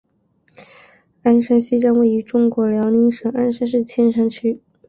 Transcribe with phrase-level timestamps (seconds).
[1.21, 4.59] 鞍山西站位于中国辽宁省鞍山市千山区。